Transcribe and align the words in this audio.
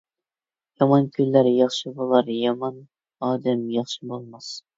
يامان 0.83 1.03
كۈنلەر 1.17 1.49
ياخشى 1.49 1.93
بولار، 1.99 2.33
يامان 2.37 2.81
ئادەم 3.29 3.63
ياخشى 3.77 4.03
بولماس. 4.15 4.51